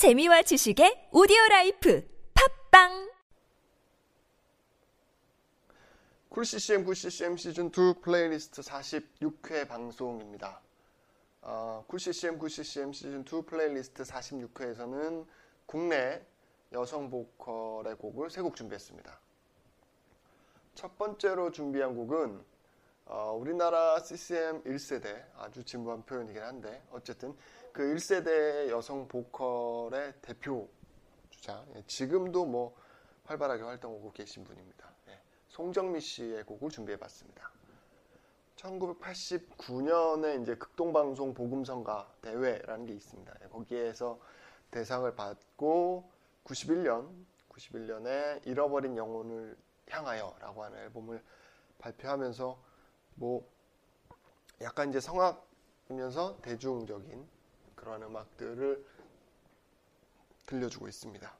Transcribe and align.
재미와 0.00 0.40
지식의 0.40 1.10
오디오 1.12 1.36
라이프 1.50 2.02
팟빵 2.32 3.12
Cool 6.30 6.46
CCM, 6.46 6.86
Cool 6.86 6.94
CCM 6.94 7.36
시즌 7.36 7.66
2 7.66 8.00
플레이리스트 8.00 8.62
46회 8.62 9.68
방송입니다. 9.68 10.62
어, 11.42 11.84
Cool 11.86 12.00
CCM, 12.00 12.38
Cool 12.38 12.48
CCM 12.48 12.94
시즌 12.94 13.26
2 13.26 13.42
플레이리스트 13.44 14.04
46회에서는 14.04 15.26
국내 15.66 16.24
여성 16.72 17.10
보컬의 17.10 17.96
곡을 17.96 18.30
세곡 18.30 18.56
준비했습니다. 18.56 19.20
첫 20.76 20.96
번째로 20.96 21.50
준비한 21.50 21.94
곡은 21.94 22.42
어, 23.04 23.36
우리나라 23.38 24.00
CCM 24.00 24.62
1세대 24.62 25.26
아주 25.36 25.62
진부한 25.62 26.02
표현이긴 26.06 26.40
한데 26.40 26.82
어쨌든 26.90 27.36
그 27.72 27.82
1세대 27.94 28.68
여성 28.68 29.06
보컬의 29.06 30.14
대표 30.22 30.68
주자 31.30 31.64
예, 31.76 31.82
지금도 31.86 32.44
뭐 32.46 32.74
활발하게 33.24 33.62
활동하고 33.62 34.12
계신 34.12 34.44
분입니다. 34.44 34.90
예, 35.08 35.20
송정미 35.48 36.00
씨의 36.00 36.44
곡을 36.44 36.70
준비해봤습니다. 36.70 37.50
1989년에 38.56 40.42
이제 40.42 40.54
극동방송 40.56 41.32
복음성가 41.34 42.12
대회라는 42.20 42.86
게 42.86 42.94
있습니다. 42.94 43.34
예, 43.42 43.48
거기에서 43.48 44.18
대상을 44.70 45.14
받고 45.14 46.10
91년 46.44 47.08
91년에 47.48 48.46
잃어버린 48.46 48.96
영혼을 48.96 49.56
향하여라고 49.88 50.64
하는 50.64 50.78
앨범을 50.78 51.22
발표하면서 51.78 52.58
뭐 53.14 53.48
약간 54.60 54.90
이제 54.90 55.00
성악이면서 55.00 56.40
대중적인 56.42 57.39
그런 57.80 58.02
음악들을 58.02 58.84
들려주고 60.46 60.86
있습니다. 60.86 61.32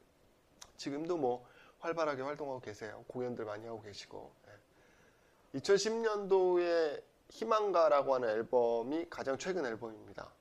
지금도 0.77 1.17
뭐 1.17 1.45
활발하게 1.79 2.23
활동하고 2.23 2.59
계세요. 2.59 3.05
공연들 3.07 3.45
많이 3.45 3.65
하고 3.67 3.81
계시고. 3.81 4.31
2010년도에 5.55 7.03
희망가라고 7.29 8.15
하는 8.15 8.29
앨범이 8.29 9.07
가장 9.09 9.37
최근 9.37 9.65
앨범입니다. 9.65 10.31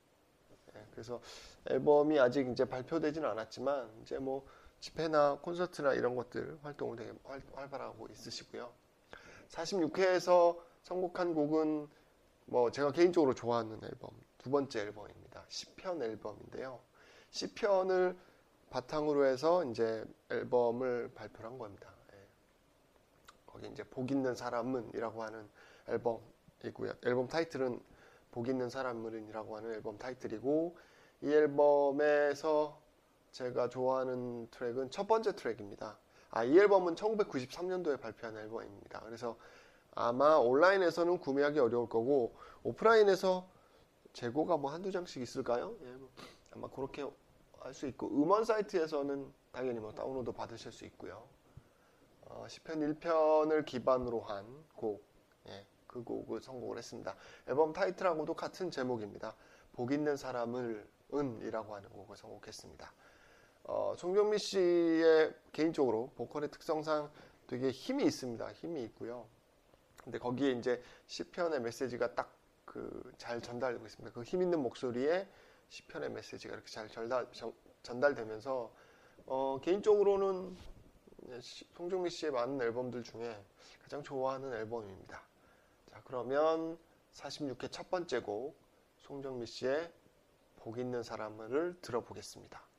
예, 0.74 0.86
그래서 0.92 1.20
앨범이 1.66 2.18
아직 2.18 2.48
이제 2.48 2.64
발표되지는 2.64 3.28
않았지만 3.28 3.90
이제 4.02 4.18
뭐 4.18 4.46
집회나 4.80 5.38
콘서트나 5.42 5.92
이런 5.94 6.16
것들 6.16 6.58
활동을 6.62 6.96
되게 6.96 7.12
활, 7.24 7.42
활발하고 7.52 8.08
있으시고요. 8.08 8.72
46회에서 9.50 10.58
선곡한 10.82 11.34
곡은 11.34 11.88
뭐 12.46 12.70
제가 12.70 12.92
개인적으로 12.92 13.34
좋아하는 13.34 13.78
앨범 13.84 14.10
두 14.38 14.50
번째 14.50 14.80
앨범입니다. 14.80 15.19
시편 15.50 16.00
앨범인데요. 16.00 16.80
시편을 17.30 18.16
바탕으로 18.70 19.26
해서 19.26 19.64
이제 19.64 20.04
앨범을 20.30 21.10
발표한 21.14 21.58
겁니다. 21.58 21.90
예. 22.12 22.16
거기 23.46 23.68
이제 23.68 23.82
복 23.84 24.10
있는 24.10 24.34
사람은이라고 24.34 25.22
하는 25.22 25.48
앨범이고요. 25.88 26.94
앨범 27.04 27.28
타이틀은 27.28 27.80
복 28.30 28.48
있는 28.48 28.70
사람은이라고 28.70 29.56
하는 29.56 29.74
앨범 29.74 29.98
타이틀이고 29.98 30.76
이 31.22 31.32
앨범에서 31.32 32.80
제가 33.32 33.68
좋아하는 33.68 34.48
트랙은 34.50 34.90
첫 34.90 35.06
번째 35.08 35.34
트랙입니다. 35.34 35.98
아, 36.30 36.44
이 36.44 36.56
앨범은 36.56 36.94
1993년도에 36.94 38.00
발표한 38.00 38.36
앨범입니다. 38.36 39.00
그래서 39.00 39.36
아마 39.96 40.36
온라인에서는 40.36 41.18
구매하기 41.18 41.58
어려울 41.58 41.88
거고 41.88 42.36
오프라인에서 42.62 43.48
재고가 44.12 44.56
뭐 44.56 44.72
한두 44.72 44.90
장씩 44.90 45.22
있을까요? 45.22 45.76
예, 45.82 45.90
뭐 45.92 46.10
아마 46.52 46.68
그렇게 46.68 47.02
할 47.02 47.74
수 47.74 47.86
있고 47.86 48.08
음원 48.08 48.44
사이트에서는 48.44 49.32
당연히 49.52 49.80
뭐 49.80 49.92
다운로드 49.92 50.32
받으실 50.32 50.72
수 50.72 50.84
있고요. 50.86 51.28
어, 52.22 52.46
시편 52.48 52.80
1편을 52.80 53.66
기반으로 53.66 54.20
한 54.20 54.46
곡, 54.74 55.04
예, 55.48 55.66
그 55.86 56.02
곡을 56.02 56.40
선곡을 56.40 56.78
했습니다. 56.78 57.14
앨범 57.48 57.72
타이틀하고도 57.72 58.34
같은 58.34 58.70
제목입니다. 58.70 59.34
복 59.72 59.92
있는 59.92 60.16
사람을 60.16 60.88
은이라고 61.12 61.74
하는 61.74 61.90
곡을 61.90 62.16
선곡했습니다. 62.16 62.92
어, 63.64 63.94
송정미 63.96 64.38
씨의 64.38 65.34
개인적으로 65.52 66.10
보컬의 66.16 66.50
특성상 66.50 67.10
되게 67.46 67.70
힘이 67.70 68.04
있습니다. 68.04 68.52
힘이 68.52 68.84
있고요. 68.84 69.26
근데 70.02 70.18
거기에 70.18 70.52
이제 70.52 70.82
시편의 71.06 71.60
메시지가 71.60 72.14
딱 72.14 72.32
그 72.70 73.12
잘 73.18 73.40
전달되고 73.40 73.84
있습니다. 73.86 74.14
그 74.14 74.24
힘 74.24 74.42
있는 74.42 74.60
목소리에 74.60 75.28
시편의 75.68 76.10
메시지가 76.10 76.54
이렇게 76.54 76.70
잘 76.70 76.88
전달, 76.88 77.28
전달되면서 77.82 78.72
어, 79.26 79.60
개인적으로는 79.62 80.56
송정미 81.74 82.10
씨의 82.10 82.32
많은 82.32 82.60
앨범들 82.60 83.02
중에 83.02 83.44
가장 83.82 84.02
좋아하는 84.02 84.52
앨범입니다. 84.52 85.22
자, 85.90 86.02
그러면 86.04 86.78
46회 87.12 87.70
첫 87.70 87.90
번째 87.90 88.20
곡 88.20 88.56
송정미 88.98 89.46
씨의 89.46 89.92
복 90.56 90.78
있는 90.78 91.02
사람을 91.02 91.76
들어보겠습니다. 91.82 92.69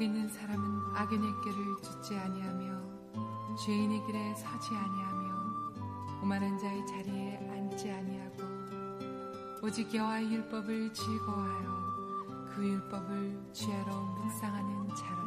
복 0.00 0.04
있는 0.04 0.26
사람은 0.30 0.96
악인의 0.96 1.30
길을 1.44 1.82
쫓지 1.82 2.16
아니하며 2.16 3.56
죄인의 3.62 4.06
길에 4.06 4.34
서지 4.34 4.74
아니하며 4.74 6.22
오만한 6.22 6.58
자의 6.58 6.86
자리에 6.86 7.36
앉지 7.50 7.90
아니하고 7.90 8.42
오직 9.62 9.94
여호와의 9.94 10.32
율법을 10.32 10.94
즐거워하여 10.94 12.46
그 12.48 12.66
율법을 12.66 13.52
주야로 13.52 13.94
묵상하는 13.94 14.88
자로 14.94 15.19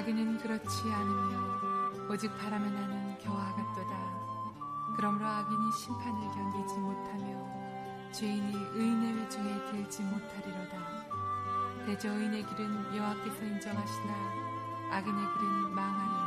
악인은 0.00 0.38
그렇지 0.38 0.90
않으며 0.90 2.08
오직 2.08 2.34
바람에 2.38 2.70
나는 2.70 3.18
겨와 3.18 3.52
같도다. 3.52 4.94
그러므로 4.96 5.26
악인이 5.26 5.72
심판을 5.72 6.26
견디지 6.30 6.78
못하며 6.78 8.10
죄인이 8.10 8.50
의인의 8.72 9.12
회중에 9.18 9.66
들지 9.66 10.02
못하리로다. 10.04 11.04
대저 11.84 12.14
의인의 12.14 12.46
길은 12.46 12.96
여호와께서 12.96 13.44
인정하시나 13.44 14.14
악인의 14.90 15.34
길은 15.34 15.74
망하리로 15.74 16.19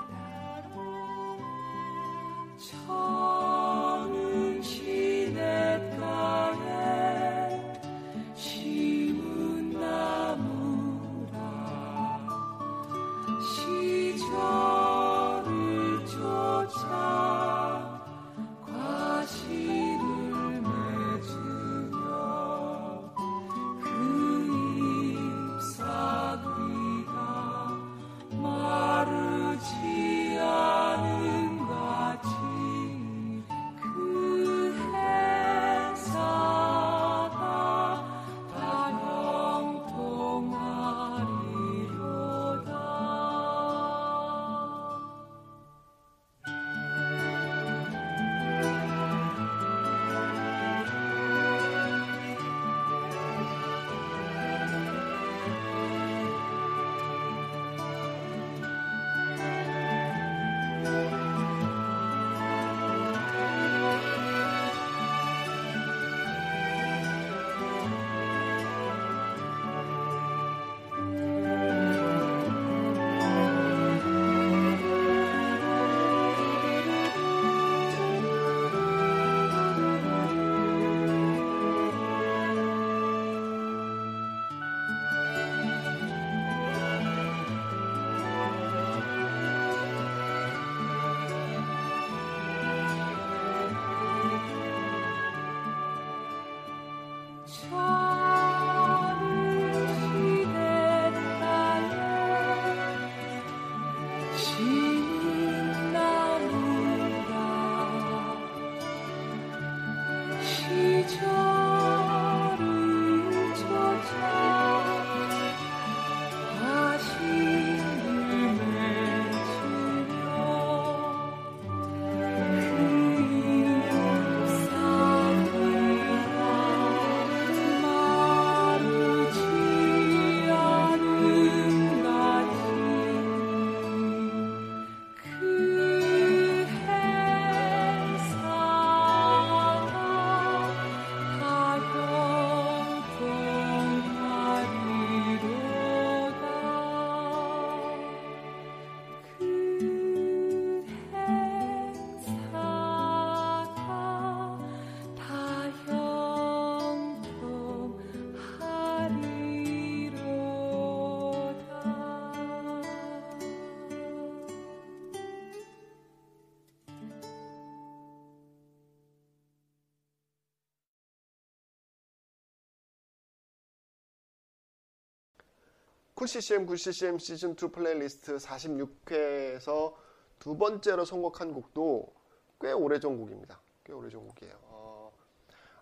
Cool 176.16 176.42
CCM, 176.42 176.68
Cool 176.68 176.96
CCM 176.96 177.18
시즌2 177.18 177.74
플레이리스트 177.74 178.38
46회에서 178.38 179.94
두 180.40 180.56
번째로 180.58 181.06
선곡한 181.06 181.54
곡도 181.54 182.14
꽤 182.62 182.72
오래전 182.72 183.18
곡입니다. 183.18 183.60
꽤 183.84 183.94
오래전 183.94 184.28
곡이에요. 184.28 184.56
어, 184.64 185.12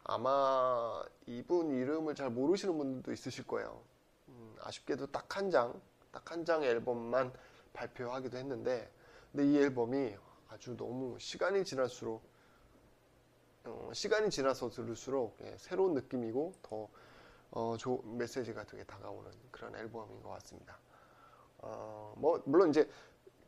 아마 0.03 1.03
이분 1.25 1.71
이름을 1.71 2.15
잘 2.15 2.29
모르시는 2.29 2.77
분들도 2.77 3.11
있으실 3.11 3.45
거예요. 3.45 3.81
음, 4.29 4.55
아쉽게도 4.61 5.07
딱 5.07 5.35
한 5.35 5.49
장, 5.51 5.79
딱 6.11 6.31
한 6.31 6.45
장의 6.45 6.69
앨범만 6.69 7.33
발표하기도 7.73 8.37
했는데, 8.37 8.89
근데 9.31 9.47
이 9.51 9.57
앨범이 9.57 10.15
아주 10.49 10.75
너무 10.77 11.17
시간이 11.19 11.65
지날수록, 11.65 12.23
어, 13.65 13.91
시간이 13.93 14.29
지나서 14.29 14.69
들을수록 14.69 15.37
예, 15.43 15.55
새로운 15.57 15.93
느낌이고 15.93 16.53
더 16.63 16.87
어, 17.51 17.75
조, 17.77 18.01
메시지가 18.05 18.65
되게 18.65 18.83
다가오는 18.83 19.29
그런 19.51 19.75
앨범인 19.75 20.21
것 20.23 20.29
같습니다. 20.29 20.77
어, 21.59 22.13
뭐 22.17 22.41
물론 22.45 22.69
이제 22.69 22.89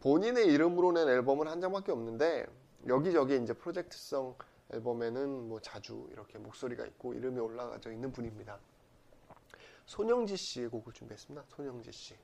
본인의 0.02 0.48
이름으로 0.48 0.92
낸 0.92 1.08
앨범은 1.08 1.48
한 1.48 1.62
장밖에 1.62 1.92
없는데 1.92 2.46
여기저기 2.88 3.38
이제 3.38 3.54
프로젝트성 3.54 4.36
앨범에는 4.72 5.48
뭐 5.48 5.62
자주 5.62 6.08
이렇게 6.12 6.38
목소리가 6.38 6.86
있고 6.88 7.14
이름이 7.14 7.40
올라가져 7.40 7.92
있는 7.92 8.12
분입니다. 8.12 8.60
손영지 9.86 10.36
씨의 10.36 10.70
곡을 10.70 10.94
준비했습니다. 10.94 11.46
손영지 11.48 11.92
씨. 11.92 12.16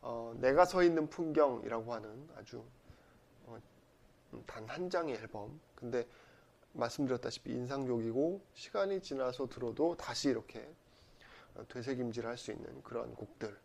어, 0.00 0.34
내가 0.38 0.64
서 0.64 0.82
있는 0.82 1.08
풍경이라고 1.08 1.92
하는 1.92 2.28
아주 2.36 2.64
어, 3.44 3.58
단한 4.46 4.88
장의 4.88 5.16
앨범. 5.16 5.60
근데 5.74 6.06
말씀드렸다시피 6.72 7.50
인상적이고 7.52 8.40
시간이 8.54 9.00
지나서 9.00 9.48
들어도 9.48 9.96
다시 9.96 10.28
이렇게 10.28 10.70
되새김질 11.68 12.26
할 12.26 12.36
수 12.36 12.52
있는 12.52 12.82
그런 12.82 13.14
곡들. 13.14 13.56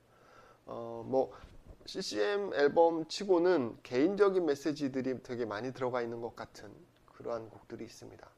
어, 0.65 1.03
뭐 1.07 1.33
CCM 1.85 2.53
앨범 2.53 3.07
치고는 3.07 3.77
개인적인 3.83 4.45
메시지들이 4.45 5.23
되게 5.23 5.45
많이 5.45 5.73
들어가 5.73 6.01
있는 6.01 6.21
것 6.21 6.35
같은 6.35 6.71
그러한 7.07 7.49
곡들이 7.49 7.85
있습니다. 7.85 8.29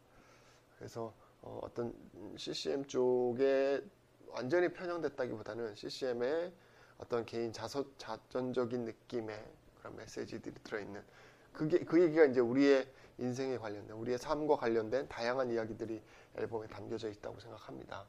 그래서 0.77 1.13
어, 1.41 1.61
떤 1.73 1.93
CCM 2.37 2.85
쪽에 2.85 3.83
완전히 4.27 4.71
편향됐다기보다는 4.71 5.75
CCM의 5.75 6.53
어떤 6.97 7.25
개인 7.25 7.51
자서, 7.51 7.85
자전적인 7.97 8.85
느낌의 8.85 9.43
그런 9.79 9.95
메시지들이 9.97 10.55
들어있는 10.63 11.03
그게 11.51 11.79
그 11.79 12.01
얘기가 12.01 12.25
이제 12.25 12.39
우리의 12.39 12.87
인생에 13.19 13.57
관련된 13.57 13.95
우리의 13.95 14.17
삶과 14.17 14.55
관련된 14.55 15.07
다양한 15.07 15.51
이야기들이 15.51 16.01
앨범에 16.37 16.67
담겨져 16.67 17.09
있다고 17.09 17.39
생각합니다. 17.39 18.05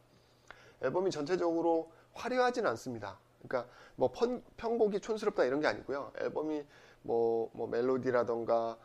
앨범이 0.82 1.10
전체적으로 1.10 1.92
화려하진 2.12 2.66
않습니다. 2.66 3.18
그러니까 3.42 3.70
뭐 3.96 4.10
편, 4.12 4.42
편곡이 4.56 5.00
촌스럽다 5.00 5.44
이런 5.44 5.60
게 5.60 5.66
아니고요. 5.66 6.12
앨범이 6.18 6.64
뭐, 7.02 7.50
뭐 7.52 7.66
멜로디라던가 7.68 8.78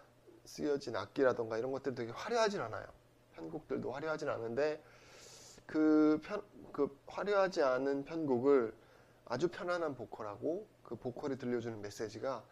쓰여진 0.46 0.96
악기라던가 0.96 1.58
이런 1.58 1.72
것들이 1.72 1.96
되게 1.96 2.12
화려하진 2.12 2.62
않아요. 2.62 2.86
편곡들도 3.34 3.91
화려하진 3.91 4.29
않은데 4.29 4.84
그 5.65 6.19
편, 6.24 6.41
그 6.72 7.00
화려하지 7.08 7.63
않은 7.63 8.05
편곡을 8.05 8.74
아주 9.25 9.48
편안한 9.50 9.96
보컬하고 9.96 10.67
그 10.84 10.96
보컬이 10.96 11.38
들려주는 11.38 11.81
메시지가 11.81 12.43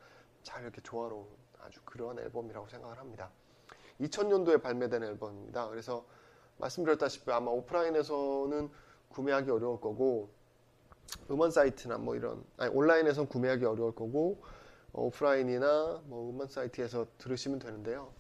잘 0.44 0.62
이렇게 0.62 0.82
조화로운 0.82 1.28
아주 1.60 1.82
그러한 1.84 2.20
앨범이라고 2.20 2.68
생각을 2.68 3.00
합니다. 3.00 3.32
2000년도에 4.00 4.62
발매된 4.62 5.04
앨범입니다. 5.04 5.68
그래서 5.70 6.06
말씀드렸다시피 6.58 7.32
아마 7.32 7.52
오프라인에서는 7.52 8.70
구매하기 9.10 9.50
어려울 9.50 9.80
거고 9.80 10.30
음원 11.30 11.52
사이트나 11.52 11.98
뭐 11.98 12.16
이런 12.16 12.44
아니 12.58 12.74
온라인에서 12.74 13.28
구매하기 13.28 13.66
어려울 13.66 13.94
거고 13.96 14.42
어, 14.94 15.04
오프라인이나 15.04 16.02
뭐 16.06 16.30
음원 16.30 16.48
사이트에서 16.48 17.08
들으시면 17.18 17.60
되는데요. 17.60 18.12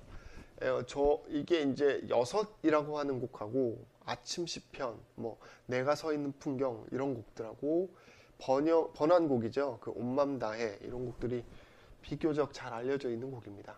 에, 0.61 0.67
저 0.87 1.21
이게 1.29 1.61
이제 1.61 2.03
여섯이라고 2.09 2.97
하는 2.97 3.19
곡하고 3.19 3.85
아침 4.05 4.47
시편, 4.47 4.97
뭐 5.15 5.37
내가 5.65 5.95
서 5.95 6.13
있는 6.13 6.33
풍경 6.39 6.85
이런 6.91 7.13
곡들하고 7.13 7.89
번역 8.37 8.93
번안곡이죠. 8.93 9.79
그 9.81 9.91
온맘 9.91 10.39
다해 10.39 10.77
이런 10.81 11.05
곡들이 11.05 11.43
비교적 12.01 12.53
잘 12.53 12.73
알려져 12.73 13.09
있는 13.09 13.31
곡입니다. 13.31 13.77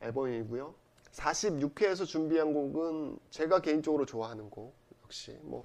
앨범이고요. 0.00 0.74
46회에서 1.12 2.06
준비한 2.06 2.52
곡은 2.54 3.18
제가 3.30 3.60
개인적으로 3.60 4.06
좋아하는 4.06 4.48
곡 4.48 4.74
역시 5.04 5.38
뭐 5.42 5.64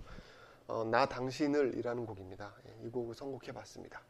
어, 0.67 0.83
나 0.83 1.05
당신을 1.05 1.77
이라는 1.77 2.05
곡입니다. 2.05 2.53
예, 2.67 2.87
이 2.87 2.89
곡을 2.89 3.13
선곡해 3.13 3.51
봤습니다. 3.51 4.01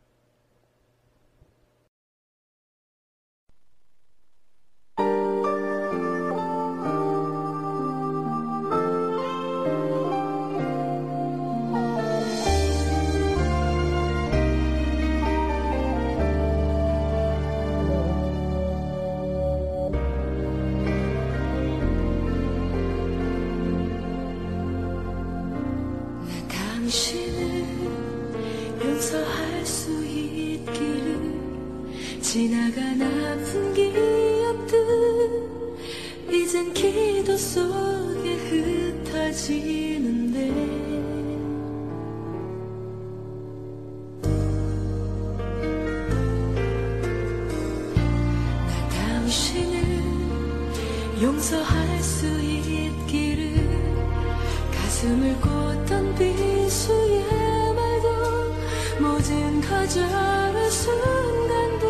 모든 59.00 59.62
거절의 59.62 60.72
순간도 60.72 61.88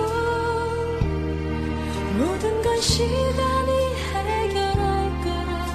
모든 2.18 2.62
건 2.64 2.82
시간이 2.82 3.72
해결할 4.14 5.22
거라 5.24 5.66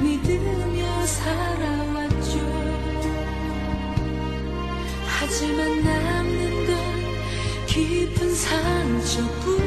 믿으며 0.00 1.06
살아왔죠. 1.06 2.40
하지만 5.06 5.84
남는 5.84 6.66
건 6.66 6.76
깊은 7.66 8.34
상처뿐 8.34 9.65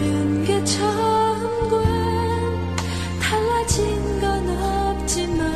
모든 0.00 0.44
게 0.46 0.64
처음과 0.64 1.82
달라진 3.20 4.20
건 4.20 4.48
없지만 4.48 5.54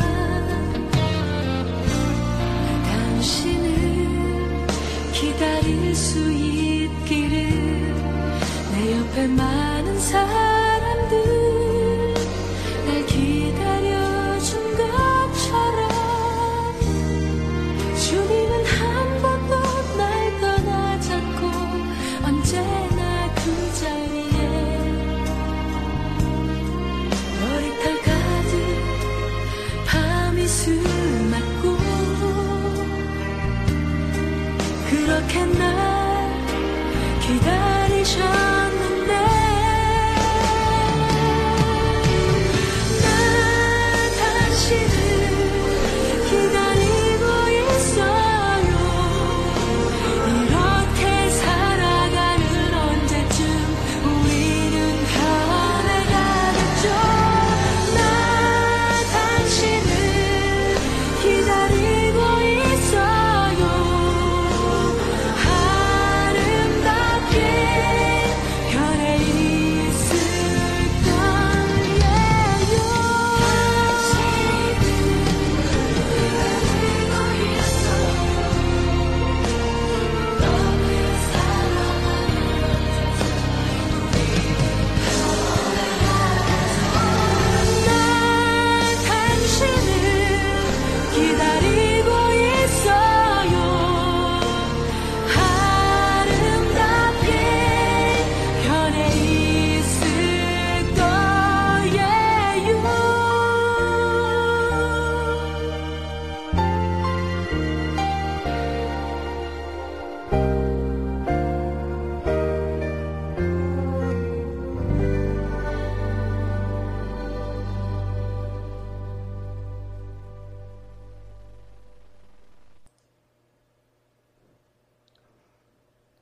당신을 2.85 4.67
기다릴 5.15 5.95
수 5.95 6.31
있기를 6.31 7.49
내 8.73 8.99
옆에 8.99 9.27
많은 9.29 9.99
사람 9.99 10.54
기 38.15 38.54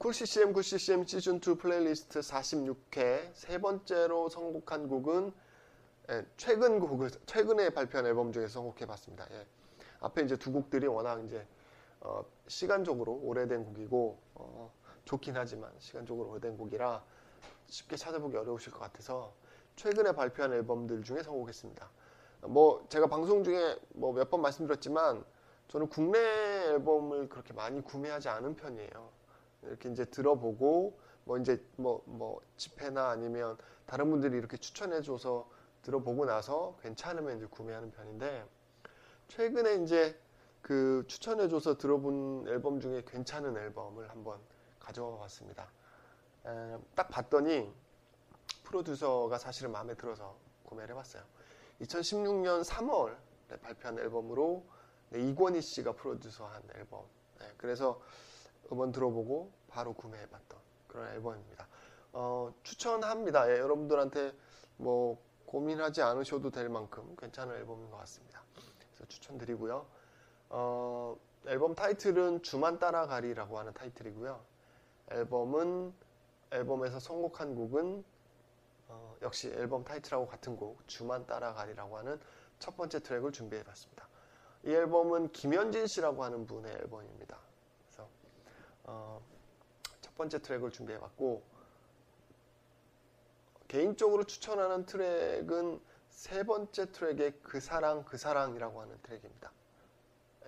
Cool 0.02 0.12
CCM, 0.12 0.52
Cool 0.52 0.64
CCM 0.64 1.04
시즌2 1.04 1.61
플레이리스트 1.61 2.18
46회 2.18 3.30
세 3.35 3.61
번째로 3.61 4.28
선곡한 4.28 4.88
곡은 4.88 5.32
예, 6.11 6.26
최근 6.37 6.80
곡을, 6.80 7.09
최근에 7.25 7.71
발표한 7.71 8.06
앨범 8.06 8.32
중에서 8.32 8.54
선곡해봤습니다. 8.54 9.28
예. 9.30 9.47
앞에 10.00 10.23
이제 10.25 10.37
두 10.37 10.50
곡들이 10.50 10.88
워낙 10.88 11.25
이제, 11.25 11.47
어, 12.00 12.25
시간적으로 12.49 13.12
오래된 13.23 13.64
곡이고, 13.64 14.18
어, 14.35 14.73
좋긴 15.04 15.37
하지만 15.37 15.71
시간적으로 15.78 16.30
오래된 16.30 16.56
곡이라 16.59 17.04
쉽게 17.68 17.94
찾아보기 17.94 18.37
어려우실 18.37 18.73
것 18.73 18.80
같아서 18.80 19.32
최근에 19.76 20.16
발표한 20.16 20.52
앨범들 20.52 21.04
중에 21.04 21.23
선곡했습니다. 21.23 21.88
뭐, 22.49 22.85
제가 22.88 23.06
방송 23.06 23.44
중에 23.44 23.78
뭐 23.90 24.12
몇 24.12 24.28
번 24.28 24.42
말씀드렸지만 24.42 25.25
저는 25.68 25.88
국내 25.88 26.18
앨범을 26.18 27.28
그렇게 27.28 27.52
많이 27.52 27.80
구매하지 27.80 28.28
않은 28.30 28.56
편이에요. 28.56 29.22
이렇게 29.62 29.90
이제 29.90 30.04
들어보고 30.04 30.99
뭐 31.25 31.38
이제 31.38 31.64
뭐뭐 31.76 32.40
집회나 32.57 33.11
아니면 33.11 33.57
다른 33.87 34.11
분들이 34.11 34.37
이렇게 34.37 34.57
추천해줘서 34.57 35.49
들어보고 35.83 36.25
나서 36.25 36.76
괜찮으면 36.83 37.38
이제 37.38 37.47
구매하는 37.47 37.90
편인데 37.90 38.47
최근에 39.28 39.83
이제 39.83 40.19
그 40.61 41.04
추천해줘서 41.09 41.76
들어본 41.76 42.47
앨범 42.49 42.81
중에 42.81 43.02
괜찮은 43.07 43.57
앨범을 43.57 44.11
한번 44.11 44.40
가져와 44.78 45.19
봤습니다. 45.19 45.71
에, 46.47 46.78
딱 46.95 47.09
봤더니 47.09 47.73
프로듀서가 48.64 49.38
사실은 49.38 49.73
마음에 49.73 49.95
들어서 49.95 50.37
구매를 50.64 50.95
해봤어요. 50.95 51.23
2016년 51.81 52.64
3월에 52.64 53.61
발표한 53.61 53.99
앨범으로 53.99 54.64
네, 55.11 55.28
이권희 55.28 55.61
씨가 55.61 55.92
프로듀서한 55.92 56.62
앨범. 56.76 57.04
네, 57.38 57.47
그래서 57.57 58.00
음원 58.71 58.92
들어보고 58.92 59.50
바로 59.69 59.92
구매해봤던 59.95 60.59
그런 60.87 61.09
앨범입니다. 61.14 61.66
어, 62.12 62.52
추천합니다. 62.62 63.50
예, 63.50 63.59
여러분들한테 63.59 64.33
뭐 64.76 65.19
고민하지 65.47 66.02
않으셔도 66.02 66.50
될 66.50 66.69
만큼 66.69 67.14
괜찮은 67.16 67.54
앨범인 67.57 67.90
것 67.90 67.97
같습니다. 67.99 68.42
그래서 68.54 69.07
추천드리고요. 69.09 69.87
어, 70.50 71.16
앨범 71.47 71.75
타이틀은 71.75 72.42
주만 72.42 72.78
따라가리라고 72.78 73.59
하는 73.59 73.73
타이틀이고요. 73.73 74.40
앨범은 75.11 75.92
앨범에서 76.52 77.00
선곡한 77.00 77.54
곡은 77.54 78.04
어, 78.88 79.16
역시 79.23 79.49
앨범 79.49 79.85
타이틀하고 79.85 80.26
같은 80.26 80.57
곡 80.57 80.87
주만 80.87 81.26
따라가리라고 81.26 81.97
하는 81.97 82.21
첫 82.59 82.76
번째 82.76 83.00
트랙을 83.00 83.33
준비해봤습니다. 83.33 84.07
이 84.64 84.71
앨범은 84.71 85.33
김현진 85.33 85.87
씨라고 85.87 86.23
하는 86.23 86.47
분의 86.47 86.73
앨범입니다. 86.73 87.38
그래서 87.85 88.09
어, 88.84 89.20
첫 90.00 90.14
번째 90.16 90.40
트랙을 90.40 90.70
준비해 90.72 90.98
봤고 90.98 91.42
개인적으로 93.68 94.24
추천하는 94.24 94.84
트랙은 94.86 95.80
세 96.10 96.42
번째 96.42 96.92
트랙의 96.92 97.40
그 97.42 97.60
사랑 97.60 98.04
그 98.04 98.18
사랑이라고 98.18 98.80
하는 98.80 98.98
트랙입니다. 99.02 99.50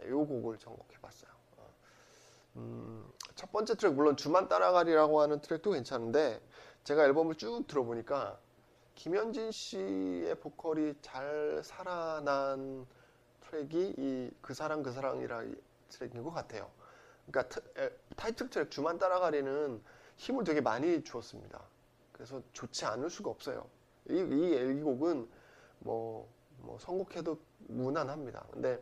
이 0.04 0.10
곡을 0.10 0.58
선곡해 0.58 0.98
봤어요. 1.00 1.30
어, 1.56 1.70
음, 2.56 3.10
첫 3.34 3.50
번째 3.50 3.74
트랙 3.76 3.94
물론 3.94 4.16
주만 4.16 4.48
따라가리라고 4.48 5.20
하는 5.20 5.40
트랙도 5.40 5.70
괜찮은데 5.70 6.40
제가 6.84 7.04
앨범을 7.04 7.36
쭉 7.36 7.66
들어보니까 7.66 8.38
김현진 8.94 9.50
씨의 9.50 10.34
보컬이 10.40 10.94
잘 11.00 11.62
살아난 11.64 12.86
트랙이 13.40 13.94
이 13.98 14.30
그 14.40 14.52
사랑 14.52 14.82
그 14.82 14.92
사랑이라 14.92 15.44
이 15.44 15.54
트랙인 15.88 16.22
것 16.22 16.30
같아요. 16.30 16.70
그러니까 17.26 17.61
타이틀 18.16 18.50
트랙 18.50 18.71
주만 18.71 18.99
따라가리는 18.99 19.83
힘을 20.16 20.45
되게 20.45 20.61
많이 20.61 21.02
주었습니다. 21.02 21.61
그래서 22.12 22.43
좋지 22.52 22.85
않을 22.85 23.11
수가 23.11 23.31
없어요. 23.31 23.69
이, 24.09 24.14
이 24.14 24.54
애곡은 24.54 25.28
뭐, 25.81 26.28
뭐 26.59 26.78
선곡해도 26.78 27.38
무난합니다. 27.69 28.47
근데 28.52 28.81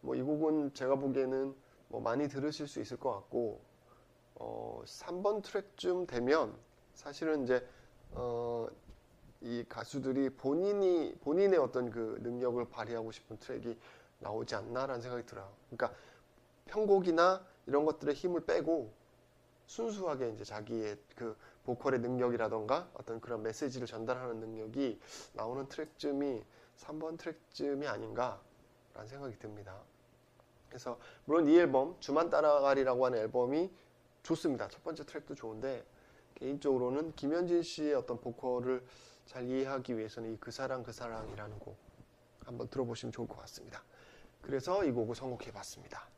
뭐 0.00 0.14
이 0.14 0.22
곡은 0.22 0.74
제가 0.74 0.96
보기에는 0.96 1.54
뭐 1.88 2.00
많이 2.00 2.28
들으실 2.28 2.66
수 2.68 2.80
있을 2.80 2.96
것 2.98 3.12
같고 3.12 3.60
어, 4.36 4.82
3번 4.84 5.42
트랙쯤 5.42 6.06
되면 6.06 6.54
사실은 6.94 7.44
이제 7.44 7.66
어, 8.12 8.68
이 9.40 9.64
가수들이 9.68 10.30
본인이 10.30 11.14
본인의 11.20 11.58
어떤 11.58 11.90
그 11.90 12.18
능력을 12.22 12.64
발휘하고 12.70 13.12
싶은 13.12 13.38
트랙이 13.38 13.78
나오지 14.20 14.54
않나라는 14.54 15.00
생각이 15.00 15.26
들어요. 15.26 15.52
그러니까 15.70 15.96
편곡이나 16.66 17.44
이런 17.68 17.84
것들의 17.84 18.14
힘을 18.14 18.46
빼고 18.46 18.92
순수하게 19.66 20.30
이제 20.30 20.44
자기의 20.44 20.96
그 21.14 21.36
보컬의 21.64 22.00
능력이라던가 22.00 22.90
어떤 22.94 23.20
그런 23.20 23.42
메시지를 23.42 23.86
전달하는 23.86 24.40
능력이 24.40 24.98
나오는 25.34 25.68
트랙쯤이 25.68 26.42
3번 26.78 27.18
트랙쯤이 27.18 27.86
아닌가라는 27.86 29.06
생각이 29.06 29.38
듭니다. 29.38 29.76
그래서 30.68 30.98
물론 31.26 31.46
이 31.46 31.58
앨범 31.58 31.94
주만 32.00 32.30
따라가리라고 32.30 33.04
하는 33.04 33.18
앨범이 33.18 33.70
좋습니다. 34.22 34.68
첫 34.68 34.82
번째 34.82 35.04
트랙도 35.04 35.34
좋은데 35.34 35.84
개인적으로는 36.36 37.14
김현진 37.16 37.62
씨의 37.62 37.94
어떤 37.94 38.18
보컬을 38.20 38.82
잘 39.26 39.46
이해하기 39.46 39.98
위해서는 39.98 40.32
이 40.32 40.36
그 40.40 40.50
사랑 40.50 40.82
그 40.82 40.92
사랑이라는 40.92 41.58
곡 41.58 41.76
한번 42.46 42.68
들어보시면 42.68 43.12
좋을 43.12 43.28
것 43.28 43.36
같습니다. 43.40 43.82
그래서 44.40 44.84
이 44.84 44.90
곡을 44.90 45.14
선곡해봤습니다. 45.14 46.08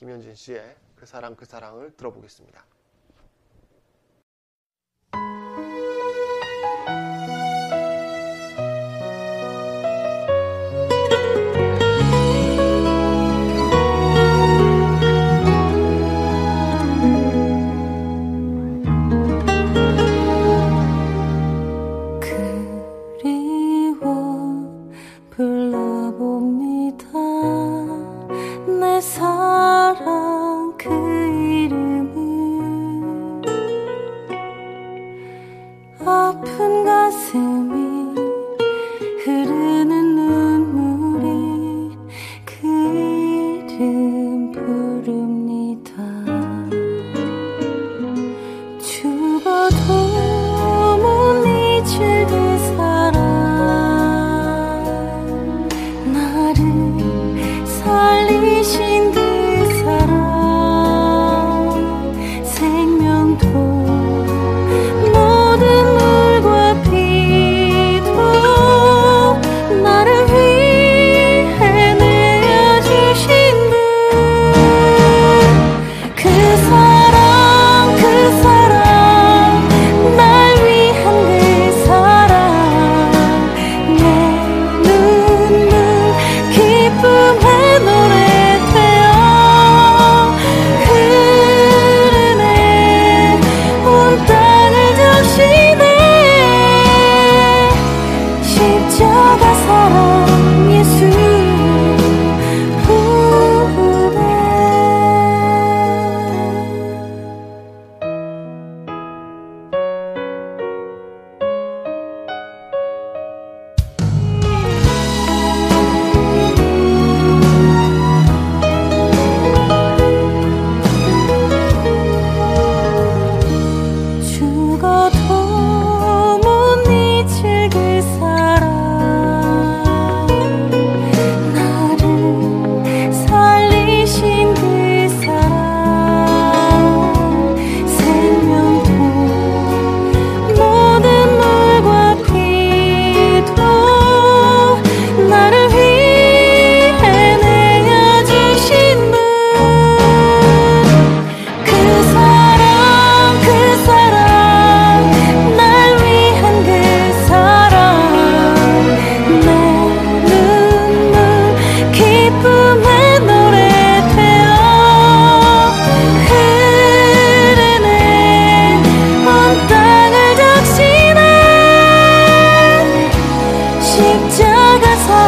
김현진 0.00 0.34
씨의 0.34 0.76
그 0.96 1.04
사랑 1.04 1.36
그 1.36 1.44
사랑을 1.44 1.94
들어보겠습니다. 1.94 2.64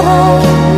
love. 0.01 0.72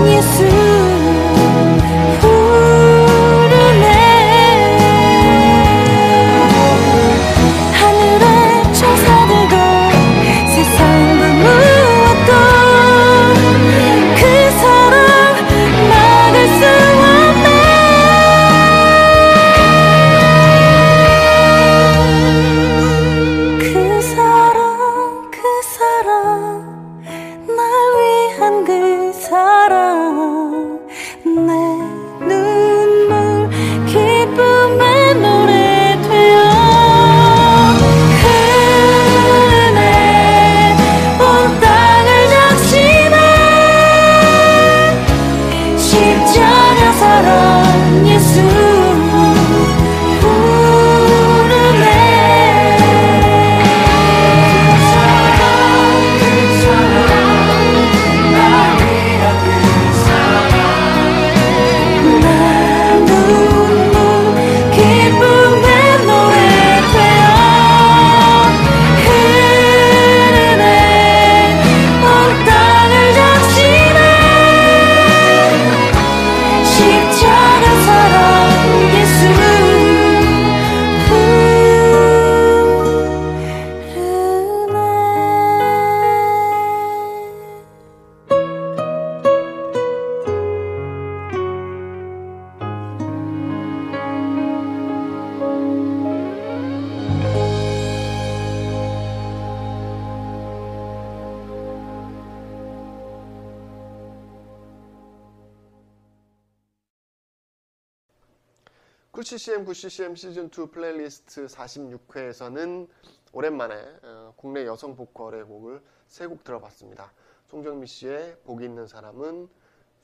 CCM 109.36 109.64
9CCM 109.64 110.14
시즌2 110.14 110.70
플레이리스트 110.70 111.46
46회에서는 111.46 112.86
오랜만에 113.32 113.74
어, 114.04 114.32
국내 114.36 114.64
여성 114.64 114.94
보컬의 114.94 115.42
곡을 115.42 115.82
세 116.06 116.28
곡 116.28 116.44
들어봤습니다. 116.44 117.12
송정미 117.46 117.88
씨의 117.88 118.36
복 118.44 118.62
있는 118.62 118.86
사람은 118.86 119.48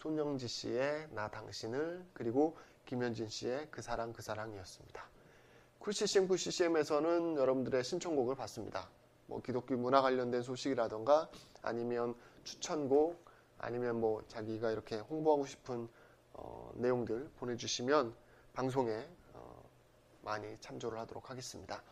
손영지 0.01 0.49
씨의 0.49 1.11
나 1.12 1.29
당신을 1.29 2.05
그리고 2.12 2.57
김현진 2.87 3.29
씨의 3.29 3.69
그 3.71 3.83
사랑 3.83 4.12
그 4.12 4.21
사랑이었습니다. 4.21 5.09
Cool 5.79 6.06
CCM 6.06 6.27
Cool 6.27 6.56
CCM에서는 6.56 7.37
여러분들의 7.37 7.85
신청곡을 7.85 8.35
받습니다. 8.35 8.90
뭐 9.27 9.40
기독교 9.43 9.77
문화 9.77 10.03
관련된 10.03 10.43
소식이라던가 10.43 11.31
아니면 11.62 12.16
추천곡 12.43 13.25
아니면 13.59 14.01
뭐 14.01 14.25
자기가 14.27 14.73
이렇게 14.73 14.97
홍보하고 14.99 15.47
싶은 15.47 15.88
어, 16.33 16.73
내용들 16.75 17.31
보내주시면 17.37 18.12
방송에 18.55 18.93
어, 18.93 19.19
많이 20.22 20.56
참조를 20.61 20.98
하도록 21.00 21.30
하겠습니다. 21.30 21.83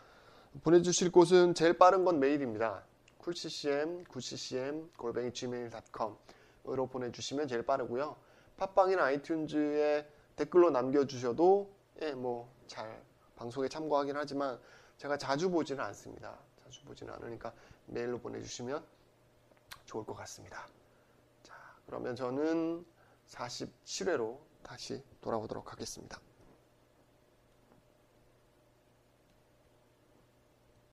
보내주실 0.62 1.12
곳은 1.12 1.54
제일 1.54 1.78
빠른 1.78 2.04
건 2.04 2.20
메일입니다. 2.20 2.84
쿨ccm, 3.18 4.04
9ccm, 4.04 4.96
골뱅이 4.96 5.32
gmail.com으로 5.32 6.86
보내주시면 6.88 7.48
제일 7.48 7.62
빠르고요. 7.64 8.16
팟빵이나 8.56 9.04
아이튠즈에 9.04 10.06
댓글로 10.36 10.70
남겨주셔도 10.70 11.70
예, 12.02 12.12
뭐 12.12 12.58
잘 12.68 13.02
방송에 13.34 13.68
참고하긴 13.68 14.16
하지만 14.16 14.60
제가 14.98 15.16
자주 15.16 15.50
보지는 15.50 15.82
않습니다. 15.86 16.38
자주 16.62 16.84
보지는 16.84 17.14
않으니까 17.14 17.52
메일로 17.86 18.20
보내주시면 18.20 18.84
좋을 19.86 20.04
것 20.04 20.14
같습니다. 20.14 20.68
자, 21.42 21.54
그러면 21.86 22.14
저는 22.14 22.84
47회로 23.26 24.38
다시 24.62 25.02
돌아오도록 25.20 25.72
하겠습니다. 25.72 26.20